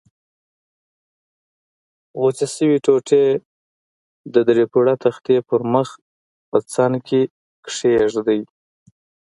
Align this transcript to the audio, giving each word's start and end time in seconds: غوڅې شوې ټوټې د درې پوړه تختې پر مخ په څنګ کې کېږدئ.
غوڅې 2.19 2.47
شوې 2.55 2.77
ټوټې 2.85 3.25
د 4.33 4.35
درې 4.47 4.63
پوړه 4.71 4.95
تختې 5.03 5.35
پر 5.47 5.61
مخ 5.73 5.89
په 6.49 6.57
څنګ 6.73 6.93
کې 7.07 7.21
کېږدئ. 7.67 8.41